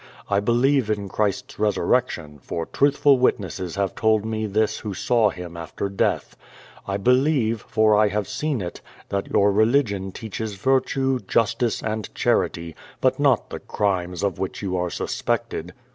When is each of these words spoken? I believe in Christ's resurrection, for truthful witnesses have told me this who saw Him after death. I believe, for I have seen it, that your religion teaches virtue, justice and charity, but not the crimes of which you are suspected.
I 0.31 0.39
believe 0.39 0.89
in 0.89 1.09
Christ's 1.09 1.59
resurrection, 1.59 2.39
for 2.41 2.65
truthful 2.65 3.19
witnesses 3.19 3.75
have 3.75 3.93
told 3.93 4.25
me 4.25 4.47
this 4.47 4.79
who 4.79 4.95
saw 4.95 5.29
Him 5.29 5.55
after 5.55 5.89
death. 5.89 6.35
I 6.87 6.97
believe, 6.97 7.61
for 7.67 7.95
I 7.95 8.07
have 8.07 8.27
seen 8.27 8.61
it, 8.61 8.81
that 9.09 9.29
your 9.29 9.51
religion 9.51 10.11
teaches 10.11 10.55
virtue, 10.55 11.19
justice 11.27 11.83
and 11.83 12.09
charity, 12.15 12.75
but 12.99 13.19
not 13.19 13.51
the 13.51 13.59
crimes 13.59 14.23
of 14.23 14.39
which 14.39 14.63
you 14.63 14.75
are 14.75 14.89
suspected. 14.89 15.71